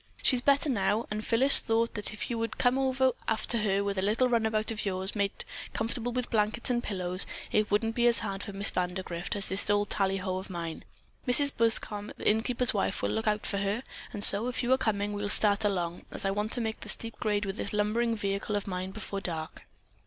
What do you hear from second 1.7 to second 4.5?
that if you would come over after her with that little